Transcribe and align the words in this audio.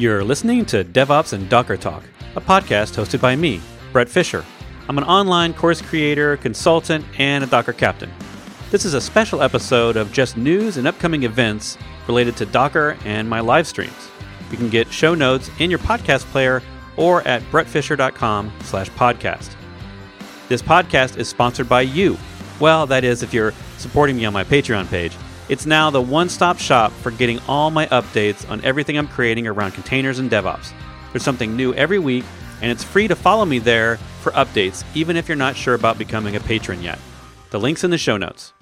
You're 0.00 0.24
listening 0.24 0.64
to 0.64 0.82
DevOps 0.82 1.34
and 1.34 1.46
Docker 1.50 1.76
Talk, 1.76 2.02
a 2.34 2.40
podcast 2.40 2.96
hosted 2.96 3.20
by 3.20 3.36
me, 3.36 3.60
Bret 3.92 4.08
Fisher. 4.08 4.46
I'm 4.88 4.96
an 4.96 5.04
online 5.04 5.52
course 5.52 5.82
creator, 5.82 6.38
consultant, 6.38 7.04
and 7.18 7.44
a 7.44 7.46
Docker 7.46 7.74
captain. 7.74 8.10
This 8.70 8.86
is 8.86 8.94
a 8.94 9.00
special 9.02 9.42
episode 9.42 9.98
of 9.98 10.10
just 10.10 10.38
news 10.38 10.78
and 10.78 10.88
upcoming 10.88 11.24
events 11.24 11.76
related 12.08 12.34
to 12.38 12.46
Docker 12.46 12.96
and 13.04 13.28
my 13.28 13.40
live 13.40 13.66
streams. 13.66 14.08
You 14.50 14.56
can 14.56 14.70
get 14.70 14.90
show 14.90 15.14
notes 15.14 15.50
in 15.58 15.68
your 15.68 15.80
podcast 15.80 16.24
player 16.30 16.62
or 16.96 17.20
at 17.28 17.42
bretfisher.com 17.52 18.50
slash 18.62 18.88
podcast. 18.92 19.54
This 20.48 20.62
podcast 20.62 21.18
is 21.18 21.28
sponsored 21.28 21.68
by 21.68 21.82
you. 21.82 22.16
Well, 22.58 22.86
that 22.86 23.04
is 23.04 23.22
if 23.22 23.34
you're 23.34 23.52
supporting 23.76 24.16
me 24.16 24.24
on 24.24 24.32
my 24.32 24.44
Patreon 24.44 24.88
page. 24.88 25.12
It's 25.50 25.66
now 25.66 25.90
the 25.90 26.00
one 26.00 26.28
stop 26.28 26.60
shop 26.60 26.92
for 26.92 27.10
getting 27.10 27.40
all 27.48 27.72
my 27.72 27.86
updates 27.86 28.48
on 28.48 28.64
everything 28.64 28.96
I'm 28.96 29.08
creating 29.08 29.48
around 29.48 29.72
containers 29.72 30.20
and 30.20 30.30
DevOps. 30.30 30.72
There's 31.12 31.24
something 31.24 31.56
new 31.56 31.74
every 31.74 31.98
week, 31.98 32.24
and 32.62 32.70
it's 32.70 32.84
free 32.84 33.08
to 33.08 33.16
follow 33.16 33.44
me 33.44 33.58
there 33.58 33.96
for 34.20 34.30
updates, 34.30 34.84
even 34.94 35.16
if 35.16 35.26
you're 35.26 35.36
not 35.36 35.56
sure 35.56 35.74
about 35.74 35.98
becoming 35.98 36.36
a 36.36 36.40
patron 36.40 36.80
yet. 36.84 37.00
The 37.50 37.58
link's 37.58 37.82
in 37.82 37.90
the 37.90 37.98
show 37.98 38.16
notes. 38.16 38.52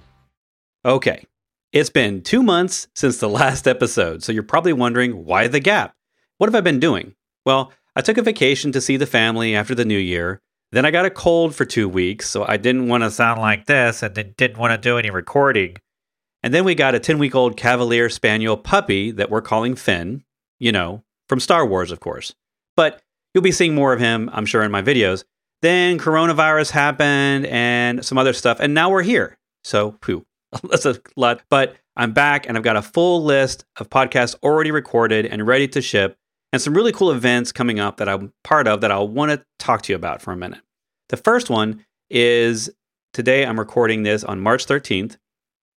Okay, 0.82 1.26
it's 1.74 1.90
been 1.90 2.22
two 2.22 2.42
months 2.42 2.88
since 2.94 3.18
the 3.18 3.28
last 3.28 3.68
episode, 3.68 4.22
so 4.22 4.32
you're 4.32 4.42
probably 4.42 4.72
wondering 4.72 5.26
why 5.26 5.46
the 5.46 5.60
gap? 5.60 5.94
What 6.38 6.46
have 6.46 6.54
I 6.54 6.62
been 6.62 6.80
doing? 6.80 7.14
Well, 7.44 7.70
I 7.96 8.00
took 8.00 8.16
a 8.16 8.22
vacation 8.22 8.72
to 8.72 8.80
see 8.80 8.96
the 8.96 9.04
family 9.04 9.54
after 9.54 9.74
the 9.74 9.84
new 9.84 9.98
year. 9.98 10.40
Then 10.72 10.86
I 10.86 10.90
got 10.90 11.04
a 11.04 11.10
cold 11.10 11.54
for 11.54 11.66
two 11.66 11.86
weeks, 11.86 12.30
so 12.30 12.46
I 12.48 12.56
didn't 12.56 12.88
want 12.88 13.02
to 13.02 13.10
sound 13.10 13.42
like 13.42 13.66
this 13.66 14.02
and 14.02 14.14
didn't 14.14 14.56
want 14.56 14.72
to 14.72 14.78
do 14.78 14.96
any 14.96 15.10
recording. 15.10 15.76
And 16.48 16.54
then 16.54 16.64
we 16.64 16.74
got 16.74 16.94
a 16.94 16.98
10 16.98 17.18
week 17.18 17.34
old 17.34 17.58
Cavalier 17.58 18.08
Spaniel 18.08 18.56
puppy 18.56 19.10
that 19.10 19.28
we're 19.28 19.42
calling 19.42 19.74
Finn, 19.74 20.24
you 20.58 20.72
know, 20.72 21.04
from 21.28 21.40
Star 21.40 21.66
Wars, 21.66 21.92
of 21.92 22.00
course. 22.00 22.34
But 22.74 23.02
you'll 23.34 23.42
be 23.44 23.52
seeing 23.52 23.74
more 23.74 23.92
of 23.92 24.00
him, 24.00 24.30
I'm 24.32 24.46
sure, 24.46 24.62
in 24.62 24.70
my 24.70 24.80
videos. 24.80 25.24
Then 25.60 25.98
coronavirus 25.98 26.70
happened 26.70 27.44
and 27.44 28.02
some 28.02 28.16
other 28.16 28.32
stuff, 28.32 28.60
and 28.60 28.72
now 28.72 28.88
we're 28.88 29.02
here. 29.02 29.36
So, 29.62 29.98
phew, 30.02 30.24
that's 30.70 30.86
a 30.86 30.98
lot. 31.16 31.42
But 31.50 31.76
I'm 31.96 32.14
back 32.14 32.48
and 32.48 32.56
I've 32.56 32.64
got 32.64 32.78
a 32.78 32.82
full 32.82 33.22
list 33.22 33.66
of 33.76 33.90
podcasts 33.90 34.34
already 34.42 34.70
recorded 34.70 35.26
and 35.26 35.46
ready 35.46 35.68
to 35.68 35.82
ship, 35.82 36.16
and 36.50 36.62
some 36.62 36.72
really 36.72 36.92
cool 36.92 37.10
events 37.10 37.52
coming 37.52 37.78
up 37.78 37.98
that 37.98 38.08
I'm 38.08 38.32
part 38.42 38.66
of 38.66 38.80
that 38.80 38.90
I'll 38.90 39.06
want 39.06 39.32
to 39.32 39.44
talk 39.58 39.82
to 39.82 39.92
you 39.92 39.96
about 39.96 40.22
for 40.22 40.32
a 40.32 40.36
minute. 40.36 40.62
The 41.10 41.18
first 41.18 41.50
one 41.50 41.84
is 42.08 42.70
today 43.12 43.44
I'm 43.44 43.58
recording 43.58 44.02
this 44.02 44.24
on 44.24 44.40
March 44.40 44.64
13th. 44.64 45.18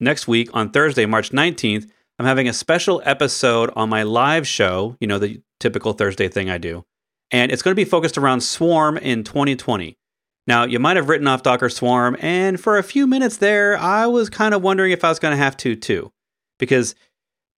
Next 0.00 0.26
week, 0.26 0.48
on 0.54 0.70
Thursday, 0.70 1.04
March 1.04 1.30
19th, 1.30 1.88
I'm 2.18 2.26
having 2.26 2.48
a 2.48 2.54
special 2.54 3.02
episode 3.04 3.70
on 3.76 3.90
my 3.90 4.02
live 4.02 4.46
show, 4.46 4.96
you 4.98 5.06
know, 5.06 5.18
the 5.18 5.42
typical 5.58 5.92
Thursday 5.92 6.28
thing 6.28 6.48
I 6.48 6.58
do. 6.58 6.84
And 7.30 7.52
it's 7.52 7.62
going 7.62 7.72
to 7.72 7.76
be 7.76 7.84
focused 7.84 8.18
around 8.18 8.40
Swarm 8.40 8.96
in 8.96 9.24
2020. 9.24 9.98
Now, 10.46 10.64
you 10.64 10.78
might 10.78 10.96
have 10.96 11.08
written 11.08 11.26
off 11.26 11.42
Docker 11.42 11.68
Swarm, 11.68 12.16
and 12.20 12.58
for 12.58 12.78
a 12.78 12.82
few 12.82 13.06
minutes 13.06 13.36
there, 13.36 13.78
I 13.78 14.06
was 14.06 14.30
kind 14.30 14.54
of 14.54 14.62
wondering 14.62 14.90
if 14.90 15.04
I 15.04 15.10
was 15.10 15.18
going 15.18 15.32
to 15.32 15.42
have 15.42 15.56
to 15.58 15.76
too. 15.76 16.10
Because 16.58 16.94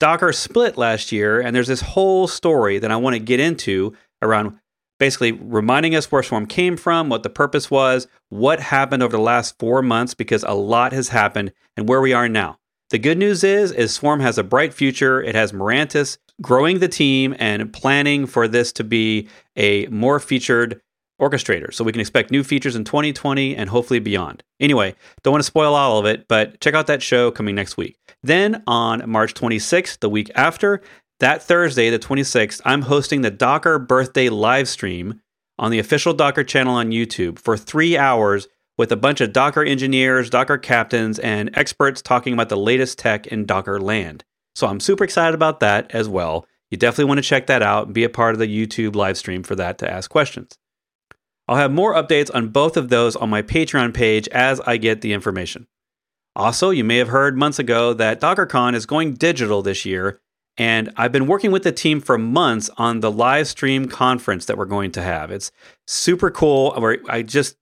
Docker 0.00 0.32
split 0.32 0.76
last 0.76 1.12
year, 1.12 1.40
and 1.40 1.54
there's 1.54 1.68
this 1.68 1.80
whole 1.80 2.26
story 2.26 2.78
that 2.80 2.90
I 2.90 2.96
want 2.96 3.14
to 3.14 3.20
get 3.20 3.40
into 3.40 3.94
around 4.20 4.58
basically 5.02 5.32
reminding 5.32 5.96
us 5.96 6.12
where 6.12 6.22
Swarm 6.22 6.46
came 6.46 6.76
from, 6.76 7.08
what 7.08 7.24
the 7.24 7.28
purpose 7.28 7.68
was, 7.68 8.06
what 8.28 8.60
happened 8.60 9.02
over 9.02 9.16
the 9.16 9.20
last 9.20 9.58
four 9.58 9.82
months, 9.82 10.14
because 10.14 10.44
a 10.44 10.54
lot 10.54 10.92
has 10.92 11.08
happened, 11.08 11.52
and 11.76 11.88
where 11.88 12.00
we 12.00 12.12
are 12.12 12.28
now. 12.28 12.60
The 12.90 13.00
good 13.00 13.18
news 13.18 13.42
is, 13.42 13.72
is 13.72 13.92
Swarm 13.92 14.20
has 14.20 14.38
a 14.38 14.44
bright 14.44 14.72
future. 14.72 15.20
It 15.20 15.34
has 15.34 15.50
Mirantis 15.50 16.18
growing 16.40 16.78
the 16.78 16.86
team 16.86 17.34
and 17.40 17.72
planning 17.72 18.26
for 18.26 18.46
this 18.46 18.70
to 18.74 18.84
be 18.84 19.26
a 19.56 19.88
more 19.88 20.20
featured 20.20 20.80
orchestrator. 21.20 21.74
So 21.74 21.82
we 21.82 21.90
can 21.90 22.00
expect 22.00 22.30
new 22.30 22.44
features 22.44 22.76
in 22.76 22.84
2020 22.84 23.56
and 23.56 23.70
hopefully 23.70 23.98
beyond. 23.98 24.44
Anyway, 24.60 24.94
don't 25.24 25.32
want 25.32 25.40
to 25.40 25.46
spoil 25.46 25.74
all 25.74 25.98
of 25.98 26.06
it, 26.06 26.28
but 26.28 26.60
check 26.60 26.74
out 26.74 26.86
that 26.86 27.02
show 27.02 27.32
coming 27.32 27.56
next 27.56 27.76
week. 27.76 27.96
Then 28.22 28.62
on 28.68 29.08
March 29.10 29.34
26th, 29.34 29.98
the 29.98 30.08
week 30.08 30.30
after, 30.36 30.80
that 31.22 31.40
Thursday, 31.40 31.88
the 31.88 32.00
26th, 32.00 32.60
I'm 32.64 32.82
hosting 32.82 33.20
the 33.20 33.30
Docker 33.30 33.78
birthday 33.78 34.28
live 34.28 34.68
stream 34.68 35.20
on 35.56 35.70
the 35.70 35.78
official 35.78 36.12
Docker 36.12 36.42
channel 36.42 36.74
on 36.74 36.90
YouTube 36.90 37.38
for 37.38 37.56
three 37.56 37.96
hours 37.96 38.48
with 38.76 38.90
a 38.90 38.96
bunch 38.96 39.20
of 39.20 39.32
Docker 39.32 39.62
engineers, 39.62 40.28
Docker 40.28 40.58
captains, 40.58 41.20
and 41.20 41.48
experts 41.56 42.02
talking 42.02 42.32
about 42.32 42.48
the 42.48 42.56
latest 42.56 42.98
tech 42.98 43.28
in 43.28 43.46
Docker 43.46 43.80
land. 43.80 44.24
So 44.56 44.66
I'm 44.66 44.80
super 44.80 45.04
excited 45.04 45.32
about 45.32 45.60
that 45.60 45.94
as 45.94 46.08
well. 46.08 46.44
You 46.72 46.76
definitely 46.76 47.04
want 47.04 47.18
to 47.18 47.28
check 47.28 47.46
that 47.46 47.62
out 47.62 47.86
and 47.86 47.94
be 47.94 48.02
a 48.02 48.08
part 48.08 48.34
of 48.34 48.40
the 48.40 48.48
YouTube 48.48 48.96
live 48.96 49.16
stream 49.16 49.44
for 49.44 49.54
that 49.54 49.78
to 49.78 49.88
ask 49.88 50.10
questions. 50.10 50.58
I'll 51.46 51.54
have 51.54 51.70
more 51.70 51.94
updates 51.94 52.34
on 52.34 52.48
both 52.48 52.76
of 52.76 52.88
those 52.88 53.14
on 53.14 53.30
my 53.30 53.42
Patreon 53.42 53.94
page 53.94 54.26
as 54.30 54.60
I 54.62 54.76
get 54.76 55.02
the 55.02 55.12
information. 55.12 55.68
Also, 56.34 56.70
you 56.70 56.82
may 56.82 56.96
have 56.96 57.08
heard 57.08 57.38
months 57.38 57.60
ago 57.60 57.94
that 57.94 58.20
DockerCon 58.20 58.74
is 58.74 58.86
going 58.86 59.14
digital 59.14 59.62
this 59.62 59.84
year 59.84 60.18
and 60.58 60.92
I've 60.96 61.12
been 61.12 61.26
working 61.26 61.50
with 61.50 61.62
the 61.62 61.72
team 61.72 62.00
for 62.00 62.18
months 62.18 62.70
on 62.76 63.00
the 63.00 63.10
live 63.10 63.48
stream 63.48 63.88
conference 63.88 64.46
that 64.46 64.58
we're 64.58 64.66
going 64.66 64.92
to 64.92 65.02
have. 65.02 65.30
It's 65.30 65.50
super 65.86 66.30
cool. 66.30 66.74
Where 66.74 66.98
I 67.08 67.22
just 67.22 67.56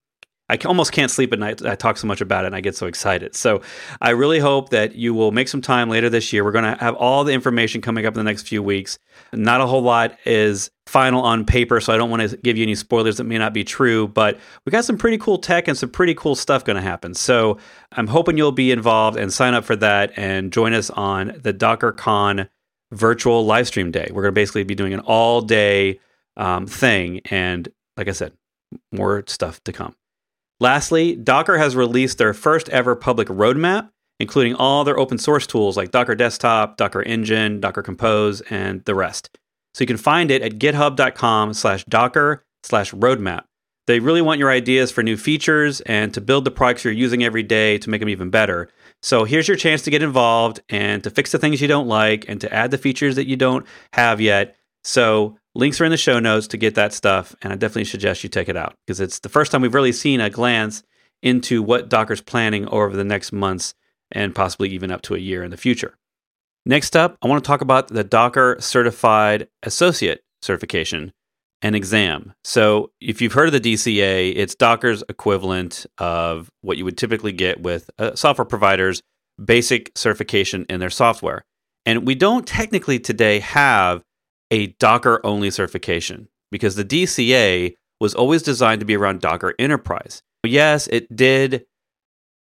I 0.51 0.57
almost 0.65 0.91
can't 0.91 1.09
sleep 1.09 1.31
at 1.31 1.39
night. 1.39 1.65
I 1.65 1.75
talk 1.75 1.95
so 1.95 2.07
much 2.07 2.19
about 2.19 2.43
it 2.43 2.47
and 2.47 2.55
I 2.57 2.59
get 2.59 2.75
so 2.75 2.85
excited. 2.85 3.37
So 3.37 3.61
I 4.01 4.09
really 4.09 4.39
hope 4.39 4.69
that 4.71 4.95
you 4.95 5.13
will 5.13 5.31
make 5.31 5.47
some 5.47 5.61
time 5.61 5.89
later 5.89 6.09
this 6.09 6.33
year. 6.33 6.43
We're 6.43 6.51
going 6.51 6.65
to 6.65 6.83
have 6.83 6.93
all 6.95 7.23
the 7.23 7.31
information 7.31 7.79
coming 7.79 8.05
up 8.05 8.15
in 8.15 8.17
the 8.17 8.29
next 8.29 8.49
few 8.49 8.61
weeks. 8.61 8.99
Not 9.31 9.61
a 9.61 9.65
whole 9.65 9.81
lot 9.81 10.17
is 10.25 10.69
final 10.87 11.21
on 11.21 11.45
paper, 11.45 11.79
so 11.79 11.93
I 11.93 11.97
don't 11.97 12.09
want 12.09 12.29
to 12.29 12.35
give 12.35 12.57
you 12.57 12.63
any 12.63 12.75
spoilers 12.75 13.15
that 13.15 13.23
may 13.23 13.37
not 13.37 13.53
be 13.53 13.63
true, 13.63 14.09
but 14.09 14.41
we 14.65 14.71
got 14.71 14.83
some 14.83 14.97
pretty 14.97 15.17
cool 15.17 15.37
tech 15.37 15.69
and 15.69 15.77
some 15.77 15.89
pretty 15.89 16.15
cool 16.15 16.35
stuff 16.35 16.65
going 16.65 16.75
to 16.75 16.81
happen. 16.81 17.13
So 17.13 17.57
I'm 17.93 18.07
hoping 18.07 18.35
you'll 18.35 18.51
be 18.51 18.71
involved 18.71 19.17
and 19.17 19.31
sign 19.31 19.53
up 19.53 19.63
for 19.63 19.77
that 19.77 20.11
and 20.17 20.51
join 20.51 20.73
us 20.73 20.89
on 20.89 21.39
the 21.41 21.53
DockerCon 21.53 22.49
virtual 22.91 23.45
live 23.45 23.67
stream 23.67 23.91
day. 23.91 24.07
We're 24.09 24.21
going 24.23 24.33
to 24.33 24.39
basically 24.39 24.63
be 24.63 24.75
doing 24.75 24.93
an 24.93 24.99
all 25.01 25.41
day 25.41 25.99
um, 26.37 26.67
thing. 26.67 27.21
And 27.25 27.67
like 27.97 28.07
I 28.07 28.11
said, 28.11 28.33
more 28.91 29.23
stuff 29.27 29.63
to 29.63 29.71
come. 29.71 29.95
Lastly, 30.59 31.15
Docker 31.15 31.57
has 31.57 31.75
released 31.75 32.17
their 32.17 32.33
first 32.33 32.69
ever 32.69 32.95
public 32.95 33.27
roadmap, 33.27 33.89
including 34.19 34.53
all 34.55 34.83
their 34.83 34.99
open 34.99 35.17
source 35.17 35.47
tools 35.47 35.75
like 35.75 35.91
Docker 35.91 36.15
Desktop, 36.15 36.77
Docker 36.77 37.01
Engine, 37.01 37.59
Docker 37.59 37.81
Compose, 37.81 38.41
and 38.41 38.85
the 38.85 38.93
rest. 38.93 39.37
So 39.73 39.81
you 39.81 39.87
can 39.87 39.97
find 39.97 40.29
it 40.29 40.41
at 40.41 40.59
github.com 40.59 41.53
slash 41.53 41.83
docker 41.85 42.45
slash 42.63 42.91
roadmap. 42.91 43.45
They 43.87 43.99
really 43.99 44.21
want 44.21 44.39
your 44.39 44.51
ideas 44.51 44.91
for 44.91 45.01
new 45.01 45.17
features 45.17 45.81
and 45.81 46.13
to 46.13 46.21
build 46.21 46.45
the 46.45 46.51
products 46.51 46.83
you're 46.83 46.93
using 46.93 47.23
every 47.23 47.43
day 47.43 47.77
to 47.79 47.89
make 47.89 47.99
them 47.99 48.09
even 48.09 48.29
better. 48.29 48.69
So 49.01 49.23
here's 49.23 49.47
your 49.47 49.57
chance 49.57 49.81
to 49.83 49.89
get 49.89 50.03
involved 50.03 50.61
and 50.69 51.03
to 51.03 51.09
fix 51.09 51.31
the 51.31 51.39
things 51.39 51.61
you 51.61 51.67
don't 51.67 51.87
like 51.87 52.25
and 52.27 52.39
to 52.41 52.53
add 52.53 52.71
the 52.71 52.77
features 52.77 53.15
that 53.15 53.27
you 53.27 53.35
don't 53.35 53.65
have 53.93 54.21
yet. 54.21 54.55
So 54.83 55.37
links 55.55 55.81
are 55.81 55.85
in 55.85 55.91
the 55.91 55.97
show 55.97 56.19
notes 56.19 56.47
to 56.47 56.57
get 56.57 56.75
that 56.75 56.93
stuff. 56.93 57.35
And 57.41 57.51
I 57.51 57.55
definitely 57.55 57.85
suggest 57.85 58.23
you 58.23 58.29
take 58.29 58.49
it 58.49 58.57
out 58.57 58.75
because 58.85 58.99
it's 58.99 59.19
the 59.19 59.29
first 59.29 59.51
time 59.51 59.61
we've 59.61 59.73
really 59.73 59.91
seen 59.91 60.21
a 60.21 60.29
glance 60.29 60.83
into 61.23 61.61
what 61.63 61.89
Docker's 61.89 62.21
planning 62.21 62.67
over 62.67 62.95
the 62.95 63.03
next 63.03 63.31
months 63.31 63.73
and 64.11 64.35
possibly 64.35 64.69
even 64.69 64.91
up 64.91 65.01
to 65.03 65.15
a 65.15 65.19
year 65.19 65.43
in 65.43 65.51
the 65.51 65.57
future. 65.57 65.97
Next 66.65 66.95
up, 66.95 67.17
I 67.21 67.27
want 67.27 67.43
to 67.43 67.47
talk 67.47 67.61
about 67.61 67.87
the 67.87 68.03
Docker 68.03 68.57
Certified 68.59 69.47
Associate 69.63 70.21
certification 70.41 71.11
and 71.61 71.75
exam. 71.75 72.33
So, 72.43 72.91
if 72.99 73.21
you've 73.21 73.33
heard 73.33 73.53
of 73.53 73.61
the 73.61 73.73
DCA, 73.73 74.33
it's 74.35 74.55
Docker's 74.55 75.03
equivalent 75.09 75.85
of 75.97 76.49
what 76.61 76.77
you 76.77 76.85
would 76.85 76.97
typically 76.97 77.31
get 77.31 77.61
with 77.61 77.89
uh, 77.99 78.15
software 78.15 78.45
providers' 78.45 79.01
basic 79.43 79.91
certification 79.95 80.65
in 80.69 80.79
their 80.79 80.89
software. 80.89 81.43
And 81.85 82.05
we 82.05 82.15
don't 82.15 82.45
technically 82.45 82.99
today 82.99 83.39
have 83.39 84.03
a 84.51 84.67
Docker 84.67 85.19
only 85.23 85.49
certification 85.49 86.27
because 86.51 86.75
the 86.75 86.85
DCA 86.85 87.75
was 87.99 88.13
always 88.13 88.43
designed 88.43 88.81
to 88.81 88.85
be 88.85 88.95
around 88.95 89.21
Docker 89.21 89.53
Enterprise. 89.57 90.21
Yes, 90.45 90.87
it 90.87 91.15
did 91.15 91.65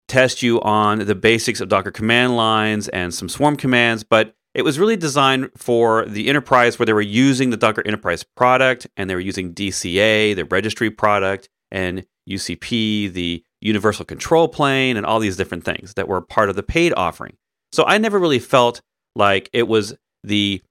test 0.08 0.42
you 0.42 0.60
on 0.62 0.98
the 0.98 1.14
basics 1.14 1.60
of 1.60 1.68
Docker 1.68 1.90
command 1.90 2.36
lines 2.36 2.88
and 2.88 3.14
some 3.14 3.28
swarm 3.28 3.56
commands, 3.56 4.02
but 4.02 4.34
it 4.54 4.62
was 4.62 4.78
really 4.78 4.96
designed 4.96 5.50
for 5.56 6.04
the 6.06 6.28
enterprise 6.28 6.78
where 6.78 6.86
they 6.86 6.92
were 6.92 7.00
using 7.00 7.50
the 7.50 7.56
Docker 7.56 7.82
Enterprise 7.86 8.24
product 8.36 8.86
and 8.96 9.08
they 9.08 9.14
were 9.14 9.20
using 9.20 9.54
DCA, 9.54 10.34
the 10.34 10.44
registry 10.44 10.90
product, 10.90 11.48
and 11.70 12.04
UCP, 12.28 13.12
the 13.12 13.44
universal 13.60 14.04
control 14.04 14.48
plane, 14.48 14.96
and 14.96 15.06
all 15.06 15.20
these 15.20 15.36
different 15.36 15.64
things 15.64 15.94
that 15.94 16.08
were 16.08 16.20
part 16.20 16.48
of 16.48 16.56
the 16.56 16.62
paid 16.62 16.92
offering. 16.96 17.36
So 17.72 17.84
I 17.84 17.98
never 17.98 18.18
really 18.18 18.38
felt 18.38 18.80
like 19.14 19.48
it 19.52 19.68
was 19.68 19.94
the 20.24 20.62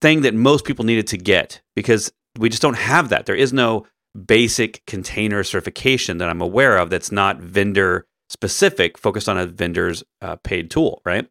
thing 0.00 0.22
that 0.22 0.34
most 0.34 0.64
people 0.64 0.84
needed 0.84 1.06
to 1.08 1.18
get 1.18 1.60
because 1.76 2.12
we 2.38 2.48
just 2.48 2.62
don't 2.62 2.76
have 2.76 3.10
that. 3.10 3.26
There 3.26 3.34
is 3.34 3.52
no 3.52 3.86
basic 4.26 4.84
container 4.86 5.42
certification 5.44 6.18
that 6.18 6.28
I'm 6.28 6.40
aware 6.40 6.78
of 6.78 6.90
that's 6.90 7.12
not 7.12 7.38
vendor 7.40 8.06
specific, 8.28 8.96
focused 8.96 9.28
on 9.28 9.38
a 9.38 9.46
vendor's 9.46 10.02
uh, 10.22 10.36
paid 10.36 10.70
tool, 10.70 11.02
right? 11.04 11.28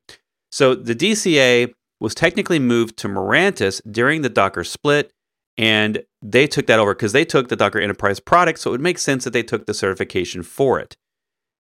So 0.53 0.75
the 0.75 0.94
DCA 0.94 1.73
was 2.00 2.13
technically 2.13 2.59
moved 2.59 2.95
to 2.97 3.07
Mirantis 3.07 3.81
during 3.91 4.21
the 4.21 4.29
Docker 4.29 4.63
split, 4.63 5.11
and 5.57 6.03
they 6.21 6.45
took 6.45 6.67
that 6.67 6.77
over 6.77 6.94
because 6.94 7.11
they 7.11 7.25
took 7.25 7.47
the 7.47 7.55
Docker 7.55 7.79
Enterprise 7.79 8.19
product, 8.19 8.59
so 8.59 8.69
it 8.69 8.73
would 8.73 8.79
make 8.79 9.00
sense 9.00 9.23
that 9.23 9.33
they 9.33 9.41
took 9.41 9.65
the 9.65 9.73
certification 9.73 10.44
for 10.44 10.79
it. 10.79 10.95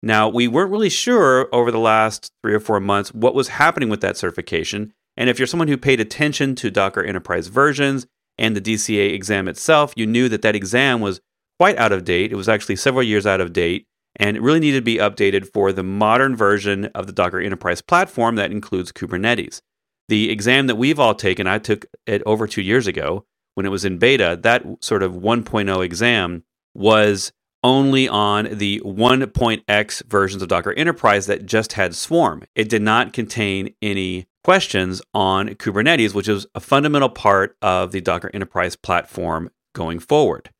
Now, 0.03 0.29
we 0.29 0.49
weren't 0.49 0.73
really 0.73 0.89
sure 0.89 1.49
over 1.53 1.71
the 1.71 1.79
last 1.79 2.33
three 2.43 2.53
or 2.53 2.59
four 2.59 2.81
months 2.81 3.15
what 3.15 3.33
was 3.33 3.47
happening 3.47 3.91
with 3.91 4.01
that 4.01 4.17
certification. 4.17 4.93
And 5.17 5.31
if 5.31 5.39
you're 5.39 5.47
someone 5.47 5.69
who 5.69 5.77
paid 5.77 6.01
attention 6.01 6.57
to 6.57 6.69
Docker 6.69 7.05
Enterprise 7.05 7.47
versions 7.47 8.09
and 8.39 8.57
the 8.57 8.61
DCA 8.61 9.13
exam 9.13 9.47
itself, 9.47 9.93
you 9.95 10.05
knew 10.05 10.29
that 10.29 10.43
that 10.43 10.57
exam 10.57 11.01
was 11.01 11.21
quite 11.61 11.79
out 11.79 11.93
of 11.93 12.05
date. 12.05 12.33
It 12.33 12.37
was 12.37 12.49
actually 12.49 12.75
several 12.75 13.05
years 13.05 13.25
out 13.25 13.41
of 13.41 13.53
date 13.53 13.87
and 14.17 14.37
it 14.37 14.43
really 14.43 14.61
needed 14.61 14.79
to 14.79 14.83
be 14.83 14.97
updated 14.97 15.53
for 15.53 15.73
the 15.73 15.83
modern 15.83 16.37
version 16.37 16.87
of 16.87 17.07
the 17.07 17.13
Docker 17.13 17.41
Enterprise 17.41 17.81
platform 17.81 18.37
that 18.37 18.51
includes 18.51 18.93
Kubernetes. 18.93 19.61
The 20.09 20.31
exam 20.31 20.67
that 20.67 20.77
we've 20.77 20.99
all 20.99 21.15
taken, 21.15 21.47
I 21.47 21.59
took 21.59 21.87
it 22.07 22.23
over 22.27 22.47
two 22.47 22.63
years 22.63 22.87
ago 22.87 23.25
when 23.55 23.67
it 23.67 23.71
was 23.71 23.85
in 23.85 23.99
beta, 23.99 24.39
that 24.43 24.65
sort 24.81 25.03
of 25.03 25.13
1.0 25.13 25.85
exam 25.85 26.45
was 26.75 27.33
only 27.63 28.09
on 28.09 28.49
the 28.51 28.81
1.x 28.85 30.03
versions 30.09 30.43
of 30.43 30.49
Docker 30.49 30.73
Enterprise 30.73 31.27
that 31.27 31.47
just 31.47 31.75
had 31.75 31.95
Swarm. 31.95 32.45
It 32.55 32.69
did 32.69 32.83
not 32.83 33.13
contain 33.13 33.75
any 33.83 34.27
questions 34.43 35.03
on 35.13 35.51
Kubernetes, 35.51 36.15
which 36.15 36.29
is 36.29 36.47
a 36.55 36.61
fundamental 36.61 37.11
part 37.11 37.57
of 37.61 37.93
the 37.93 38.01
Docker 38.01 38.31
Enterprise 38.33 38.77
platform 38.77 39.51
going 39.75 39.99
forward. 39.99 40.51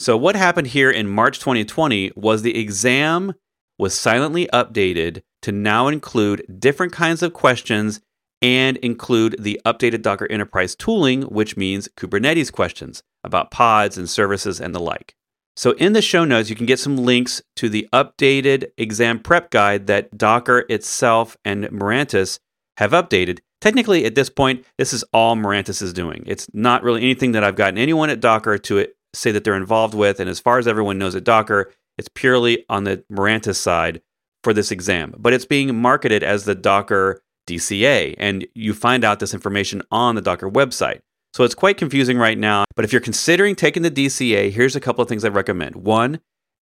So, 0.00 0.16
what 0.16 0.36
happened 0.36 0.68
here 0.68 0.90
in 0.90 1.08
March 1.08 1.40
2020 1.40 2.12
was 2.14 2.42
the 2.42 2.56
exam 2.56 3.34
was 3.78 3.98
silently 3.98 4.48
updated 4.52 5.22
to 5.42 5.50
now 5.50 5.88
include 5.88 6.60
different 6.60 6.92
kinds 6.92 7.22
of 7.22 7.32
questions 7.32 8.00
and 8.40 8.76
include 8.76 9.34
the 9.40 9.60
updated 9.66 10.02
Docker 10.02 10.30
Enterprise 10.30 10.76
tooling, 10.76 11.22
which 11.22 11.56
means 11.56 11.88
Kubernetes 11.96 12.52
questions 12.52 13.02
about 13.24 13.50
pods 13.50 13.98
and 13.98 14.08
services 14.08 14.60
and 14.60 14.72
the 14.72 14.80
like. 14.80 15.14
So, 15.56 15.72
in 15.72 15.94
the 15.94 16.02
show 16.02 16.24
notes, 16.24 16.48
you 16.48 16.54
can 16.54 16.66
get 16.66 16.78
some 16.78 16.96
links 16.96 17.42
to 17.56 17.68
the 17.68 17.88
updated 17.92 18.70
exam 18.78 19.18
prep 19.18 19.50
guide 19.50 19.88
that 19.88 20.16
Docker 20.16 20.64
itself 20.68 21.36
and 21.44 21.64
Mirantis 21.64 22.38
have 22.76 22.92
updated. 22.92 23.40
Technically, 23.60 24.04
at 24.04 24.14
this 24.14 24.30
point, 24.30 24.64
this 24.76 24.92
is 24.92 25.02
all 25.12 25.34
Mirantis 25.34 25.82
is 25.82 25.92
doing. 25.92 26.22
It's 26.26 26.46
not 26.52 26.84
really 26.84 27.02
anything 27.02 27.32
that 27.32 27.42
I've 27.42 27.56
gotten 27.56 27.76
anyone 27.76 28.10
at 28.10 28.20
Docker 28.20 28.56
to 28.58 28.86
say 29.18 29.30
that 29.32 29.44
they're 29.44 29.54
involved 29.54 29.94
with. 29.94 30.20
And 30.20 30.28
as 30.28 30.40
far 30.40 30.58
as 30.58 30.66
everyone 30.66 30.98
knows 30.98 31.14
at 31.14 31.24
Docker, 31.24 31.72
it's 31.96 32.08
purely 32.08 32.64
on 32.68 32.84
the 32.84 33.04
Mirantis 33.12 33.56
side 33.56 34.00
for 34.44 34.52
this 34.52 34.70
exam. 34.70 35.14
But 35.18 35.32
it's 35.32 35.44
being 35.44 35.74
marketed 35.80 36.22
as 36.22 36.44
the 36.44 36.54
Docker 36.54 37.22
DCA. 37.48 38.14
And 38.18 38.46
you 38.54 38.74
find 38.74 39.04
out 39.04 39.20
this 39.20 39.34
information 39.34 39.82
on 39.90 40.14
the 40.14 40.22
Docker 40.22 40.50
website. 40.50 41.00
So 41.34 41.44
it's 41.44 41.54
quite 41.54 41.76
confusing 41.76 42.18
right 42.18 42.38
now. 42.38 42.64
But 42.76 42.84
if 42.84 42.92
you're 42.92 43.00
considering 43.00 43.54
taking 43.54 43.82
the 43.82 43.90
DCA, 43.90 44.50
here's 44.50 44.76
a 44.76 44.80
couple 44.80 45.02
of 45.02 45.08
things 45.08 45.24
I 45.24 45.28
recommend. 45.28 45.76
One, 45.76 46.20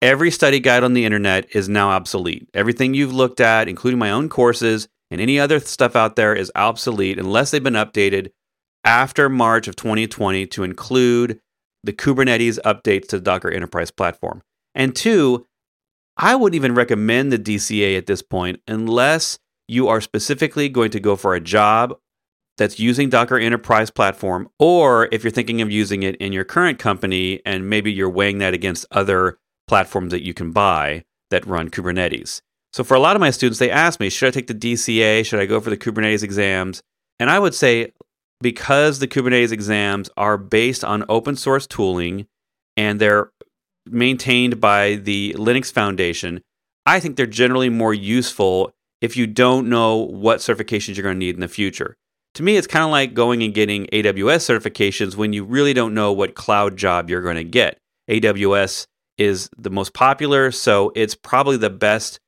every 0.02 0.30
study 0.30 0.60
guide 0.60 0.84
on 0.84 0.94
the 0.94 1.04
internet 1.04 1.54
is 1.54 1.68
now 1.68 1.90
obsolete. 1.90 2.48
Everything 2.54 2.94
you've 2.94 3.14
looked 3.14 3.40
at, 3.40 3.68
including 3.68 3.98
my 3.98 4.10
own 4.10 4.28
courses 4.28 4.88
and 5.10 5.20
any 5.20 5.38
other 5.38 5.60
stuff 5.60 5.96
out 5.96 6.16
there, 6.16 6.34
is 6.34 6.52
obsolete 6.54 7.18
unless 7.18 7.50
they've 7.50 7.62
been 7.62 7.74
updated 7.74 8.30
after 8.84 9.28
March 9.28 9.68
of 9.68 9.76
2020 9.76 10.46
to 10.46 10.62
include 10.62 11.40
the 11.82 11.92
Kubernetes 11.92 12.58
updates 12.64 13.08
to 13.08 13.16
the 13.16 13.24
Docker 13.24 13.50
Enterprise 13.50 13.90
platform. 13.90 14.42
And 14.74 14.94
two, 14.94 15.46
I 16.16 16.36
wouldn't 16.36 16.56
even 16.56 16.74
recommend 16.74 17.32
the 17.32 17.38
DCA 17.38 17.96
at 17.96 18.06
this 18.06 18.22
point 18.22 18.60
unless 18.68 19.38
you 19.68 19.88
are 19.88 20.00
specifically 20.00 20.68
going 20.68 20.90
to 20.90 21.00
go 21.00 21.16
for 21.16 21.34
a 21.34 21.40
job 21.40 21.96
that's 22.58 22.78
using 22.78 23.08
Docker 23.08 23.38
Enterprise 23.38 23.90
platform, 23.90 24.48
or 24.58 25.08
if 25.12 25.24
you're 25.24 25.30
thinking 25.30 25.62
of 25.62 25.70
using 25.70 26.02
it 26.02 26.16
in 26.16 26.32
your 26.32 26.44
current 26.44 26.78
company 26.78 27.40
and 27.46 27.70
maybe 27.70 27.90
you're 27.90 28.10
weighing 28.10 28.38
that 28.38 28.52
against 28.52 28.84
other 28.90 29.38
platforms 29.66 30.10
that 30.10 30.24
you 30.24 30.34
can 30.34 30.50
buy 30.50 31.04
that 31.30 31.46
run 31.46 31.70
Kubernetes. 31.70 32.42
So 32.72 32.84
for 32.84 32.94
a 32.94 33.00
lot 33.00 33.16
of 33.16 33.20
my 33.20 33.30
students, 33.30 33.58
they 33.58 33.70
ask 33.70 33.98
me, 33.98 34.10
should 34.10 34.28
I 34.28 34.30
take 34.30 34.46
the 34.46 34.54
DCA? 34.54 35.24
Should 35.24 35.40
I 35.40 35.46
go 35.46 35.60
for 35.60 35.70
the 35.70 35.76
Kubernetes 35.76 36.22
exams? 36.22 36.82
And 37.18 37.30
I 37.30 37.38
would 37.38 37.54
say, 37.54 37.92
because 38.40 38.98
the 38.98 39.08
Kubernetes 39.08 39.52
exams 39.52 40.10
are 40.16 40.36
based 40.36 40.84
on 40.84 41.04
open 41.08 41.36
source 41.36 41.66
tooling 41.66 42.26
and 42.76 43.00
they're 43.00 43.30
maintained 43.86 44.60
by 44.60 44.96
the 44.96 45.34
Linux 45.38 45.72
Foundation, 45.72 46.42
I 46.86 47.00
think 47.00 47.16
they're 47.16 47.26
generally 47.26 47.68
more 47.68 47.94
useful 47.94 48.72
if 49.00 49.16
you 49.16 49.26
don't 49.26 49.68
know 49.68 49.96
what 49.96 50.40
certifications 50.40 50.96
you're 50.96 51.02
going 51.02 51.16
to 51.16 51.18
need 51.18 51.34
in 51.34 51.40
the 51.40 51.48
future 51.48 51.96
to 52.34 52.42
me, 52.42 52.56
it's 52.56 52.66
kind 52.66 52.84
of 52.84 52.90
like 52.90 53.14
going 53.14 53.42
and 53.42 53.52
getting 53.52 53.86
AWS 53.86 54.48
certifications 54.48 55.16
when 55.16 55.32
you 55.32 55.44
really 55.44 55.74
don't 55.74 55.94
know 55.94 56.12
what 56.12 56.34
cloud 56.34 56.76
job 56.76 57.10
you're 57.10 57.22
going 57.22 57.36
to 57.36 57.44
get. 57.44 57.78
AWS 58.08 58.86
is 59.18 59.50
the 59.56 59.70
most 59.70 59.94
popular, 59.94 60.50
so 60.50 60.92
it's 60.94 61.14
probably 61.14 61.56
the 61.56 61.70
best 61.70 62.20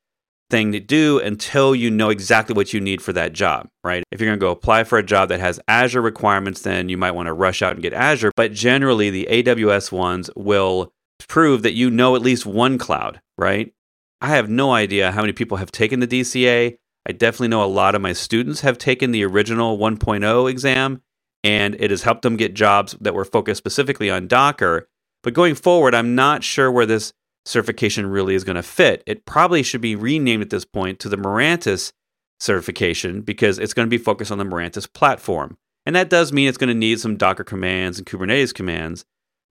thing 0.53 0.71
to 0.71 0.79
do 0.79 1.17
until 1.17 1.73
you 1.73 1.89
know 1.89 2.11
exactly 2.11 2.53
what 2.53 2.73
you 2.73 2.79
need 2.79 3.01
for 3.01 3.11
that 3.11 3.33
job, 3.33 3.67
right? 3.83 4.03
If 4.11 4.21
you're 4.21 4.27
going 4.27 4.39
to 4.39 4.45
go 4.45 4.51
apply 4.51 4.83
for 4.83 4.99
a 4.99 5.03
job 5.03 5.29
that 5.29 5.39
has 5.39 5.59
Azure 5.67 5.99
requirements, 5.99 6.61
then 6.61 6.89
you 6.89 6.97
might 6.97 7.13
want 7.13 7.25
to 7.25 7.33
rush 7.33 7.63
out 7.63 7.73
and 7.73 7.81
get 7.81 7.91
Azure. 7.91 8.31
But 8.35 8.53
generally, 8.53 9.09
the 9.09 9.27
AWS 9.31 9.91
ones 9.91 10.29
will 10.35 10.93
prove 11.27 11.63
that 11.63 11.73
you 11.73 11.89
know 11.89 12.15
at 12.15 12.21
least 12.21 12.45
one 12.45 12.77
cloud, 12.77 13.19
right? 13.35 13.73
I 14.21 14.27
have 14.27 14.47
no 14.47 14.71
idea 14.71 15.11
how 15.11 15.21
many 15.21 15.33
people 15.33 15.57
have 15.57 15.71
taken 15.71 16.01
the 16.01 16.07
DCA. 16.07 16.77
I 17.07 17.11
definitely 17.11 17.47
know 17.47 17.63
a 17.63 17.65
lot 17.65 17.95
of 17.95 18.03
my 18.03 18.13
students 18.13 18.61
have 18.61 18.77
taken 18.77 19.09
the 19.09 19.25
original 19.25 19.79
1.0 19.79 20.51
exam, 20.51 21.01
and 21.43 21.75
it 21.79 21.89
has 21.89 22.03
helped 22.03 22.21
them 22.21 22.37
get 22.37 22.53
jobs 22.53 22.95
that 23.01 23.15
were 23.15 23.25
focused 23.25 23.57
specifically 23.57 24.11
on 24.11 24.27
Docker. 24.27 24.87
But 25.23 25.33
going 25.33 25.55
forward, 25.55 25.95
I'm 25.95 26.13
not 26.13 26.43
sure 26.43 26.71
where 26.71 26.85
this 26.85 27.11
certification 27.45 28.05
really 28.05 28.35
is 28.35 28.43
going 28.43 28.55
to 28.55 28.63
fit. 28.63 29.03
It 29.05 29.25
probably 29.25 29.63
should 29.63 29.81
be 29.81 29.95
renamed 29.95 30.43
at 30.43 30.49
this 30.49 30.65
point 30.65 30.99
to 30.99 31.09
the 31.09 31.17
Mirantis 31.17 31.91
certification 32.39 33.21
because 33.21 33.59
it's 33.59 33.73
going 33.73 33.85
to 33.85 33.89
be 33.89 33.97
focused 33.97 34.31
on 34.31 34.37
the 34.37 34.45
Mirantis 34.45 34.91
platform. 34.91 35.57
And 35.85 35.95
that 35.95 36.09
does 36.09 36.31
mean 36.31 36.47
it's 36.47 36.57
going 36.57 36.69
to 36.69 36.73
need 36.73 36.99
some 36.99 37.17
Docker 37.17 37.43
commands 37.43 37.97
and 37.97 38.07
Kubernetes 38.07 38.53
commands. 38.53 39.05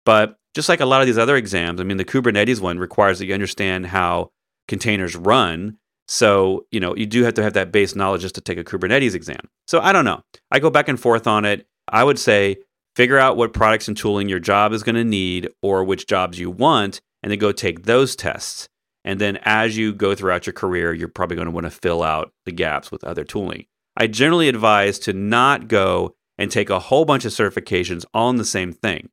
But 0.06 0.38
just 0.54 0.70
like 0.70 0.80
a 0.80 0.86
lot 0.86 1.02
of 1.02 1.08
these 1.08 1.18
other 1.18 1.36
exams, 1.36 1.80
I 1.80 1.84
mean, 1.84 1.98
the 1.98 2.06
Kubernetes 2.06 2.60
one 2.60 2.80
requires 2.80 3.20
that 3.20 3.26
you 3.26 3.34
understand 3.34 3.88
how 3.88 4.32
containers 4.68 5.16
run. 5.16 5.78
So, 6.08 6.66
you 6.72 6.80
know, 6.80 6.96
you 6.96 7.06
do 7.06 7.24
have 7.24 7.36
to 7.36 7.44
have 7.44 7.54
that 7.54 7.72
base 7.72 7.96
knowledge 7.96 8.22
just 8.22 8.36
to 8.36 8.42
take 8.42 8.58
a 8.58 8.64
Kubernetes 8.64 9.16
exam. 9.16 9.50
So, 9.68 9.80
I 9.80 9.94
don't 9.94 10.06
know. 10.06 10.24
I 10.50 10.60
go 10.60 10.70
back 10.70 10.88
and 10.88 11.00
forth 11.00 11.28
on 11.28 11.46
it. 11.46 11.68
I 11.88 12.04
would 12.04 12.20
say 12.20 12.58
figure 12.96 13.18
out 13.18 13.38
what 13.38 13.54
products 13.54 13.88
and 13.88 13.96
tooling 13.96 14.28
your 14.28 14.40
job 14.40 14.74
is 14.74 14.84
going 14.84 14.96
to 14.96 15.04
need 15.04 15.50
or 15.62 15.84
which 15.84 16.08
jobs 16.08 16.40
you 16.40 16.50
want, 16.50 17.02
and 17.22 17.32
then 17.32 17.40
go 17.40 17.52
take 17.52 17.84
those 17.84 18.16
tests. 18.16 18.70
And 19.04 19.20
then 19.20 19.40
as 19.44 19.78
you 19.78 19.94
go 19.94 20.14
throughout 20.14 20.46
your 20.46 20.54
career, 20.54 20.94
you're 20.94 21.08
probably 21.08 21.36
going 21.36 21.48
to 21.48 21.52
want 21.52 21.66
to 21.66 21.72
fill 21.72 22.04
out 22.04 22.34
the 22.46 22.52
gaps 22.52 22.92
with 22.92 23.04
other 23.04 23.24
tooling. 23.24 23.66
I 23.98 24.08
generally 24.08 24.48
advise 24.48 25.00
to 25.00 25.14
not 25.14 25.68
go 25.68 26.16
and 26.38 26.52
take 26.52 26.70
a 26.70 26.80
whole 26.80 27.06
bunch 27.06 27.26
of 27.26 27.32
certifications 27.32 28.06
on 28.14 28.38
the 28.38 28.46
same 28.46 28.72
thing, 28.74 29.10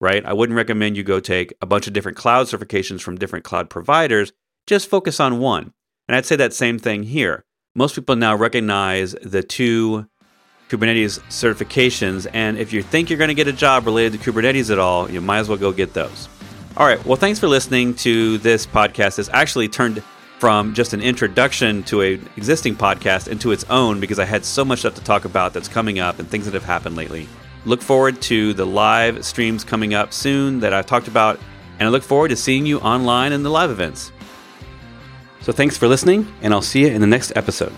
right? 0.00 0.24
I 0.24 0.32
wouldn't 0.32 0.56
recommend 0.56 0.96
you 0.96 1.02
go 1.02 1.20
take 1.20 1.52
a 1.60 1.66
bunch 1.66 1.86
of 1.86 1.92
different 1.92 2.18
cloud 2.18 2.46
certifications 2.46 3.00
from 3.00 3.16
different 3.16 3.44
cloud 3.44 3.68
providers. 3.68 4.32
Just 4.66 4.88
focus 4.88 5.20
on 5.20 5.38
one. 5.38 5.72
And 6.08 6.16
I'd 6.16 6.26
say 6.26 6.36
that 6.36 6.52
same 6.52 6.78
thing 6.78 7.04
here. 7.04 7.44
Most 7.74 7.94
people 7.94 8.16
now 8.16 8.34
recognize 8.34 9.12
the 9.22 9.42
two 9.42 10.06
Kubernetes 10.68 11.20
certifications, 11.28 12.26
and 12.32 12.56
if 12.56 12.72
you 12.72 12.82
think 12.82 13.10
you're 13.10 13.18
going 13.18 13.28
to 13.28 13.34
get 13.34 13.48
a 13.48 13.52
job 13.52 13.84
related 13.86 14.18
to 14.20 14.32
Kubernetes 14.32 14.70
at 14.70 14.78
all, 14.78 15.10
you 15.10 15.20
might 15.20 15.38
as 15.38 15.48
well 15.48 15.58
go 15.58 15.70
get 15.70 15.92
those. 15.92 16.28
All 16.74 16.86
right, 16.86 17.04
well, 17.04 17.16
thanks 17.16 17.38
for 17.38 17.48
listening 17.48 17.94
to 17.96 18.38
this 18.38 18.66
podcast. 18.66 19.18
It's 19.18 19.28
actually 19.28 19.68
turned 19.68 20.02
from 20.38 20.72
just 20.72 20.94
an 20.94 21.02
introduction 21.02 21.82
to 21.84 22.00
an 22.00 22.26
existing 22.38 22.76
podcast 22.76 23.28
into 23.28 23.52
its 23.52 23.64
own 23.68 24.00
because 24.00 24.18
I 24.18 24.24
had 24.24 24.42
so 24.42 24.64
much 24.64 24.78
stuff 24.78 24.94
to 24.94 25.04
talk 25.04 25.26
about 25.26 25.52
that's 25.52 25.68
coming 25.68 25.98
up 25.98 26.18
and 26.18 26.26
things 26.26 26.46
that 26.46 26.54
have 26.54 26.64
happened 26.64 26.96
lately. 26.96 27.28
Look 27.66 27.82
forward 27.82 28.22
to 28.22 28.54
the 28.54 28.64
live 28.64 29.22
streams 29.22 29.64
coming 29.64 29.92
up 29.92 30.14
soon 30.14 30.60
that 30.60 30.72
I've 30.72 30.86
talked 30.86 31.08
about, 31.08 31.38
and 31.78 31.86
I 31.86 31.90
look 31.90 32.02
forward 32.02 32.28
to 32.28 32.36
seeing 32.36 32.64
you 32.64 32.80
online 32.80 33.32
in 33.32 33.42
the 33.42 33.50
live 33.50 33.70
events. 33.70 34.10
So 35.42 35.52
thanks 35.52 35.76
for 35.76 35.88
listening, 35.88 36.32
and 36.40 36.54
I'll 36.54 36.62
see 36.62 36.80
you 36.80 36.88
in 36.88 37.02
the 37.02 37.06
next 37.06 37.36
episode. 37.36 37.72